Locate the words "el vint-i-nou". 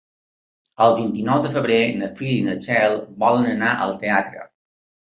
0.85-1.43